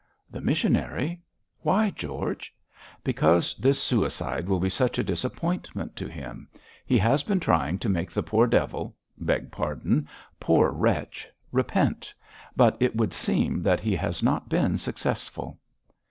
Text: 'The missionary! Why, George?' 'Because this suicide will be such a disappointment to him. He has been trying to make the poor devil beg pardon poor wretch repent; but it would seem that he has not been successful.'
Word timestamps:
'The 0.31 0.41
missionary! 0.41 1.21
Why, 1.59 1.91
George?' 1.91 2.51
'Because 3.03 3.55
this 3.57 3.79
suicide 3.79 4.49
will 4.49 4.59
be 4.59 4.67
such 4.67 4.97
a 4.97 5.03
disappointment 5.03 5.95
to 5.97 6.07
him. 6.07 6.47
He 6.87 6.97
has 6.97 7.21
been 7.21 7.39
trying 7.39 7.77
to 7.77 7.87
make 7.87 8.09
the 8.09 8.23
poor 8.23 8.47
devil 8.47 8.95
beg 9.19 9.51
pardon 9.51 10.07
poor 10.39 10.71
wretch 10.71 11.27
repent; 11.51 12.15
but 12.55 12.77
it 12.79 12.95
would 12.95 13.13
seem 13.13 13.61
that 13.61 13.79
he 13.81 13.95
has 13.95 14.23
not 14.23 14.49
been 14.49 14.79
successful.' 14.79 15.59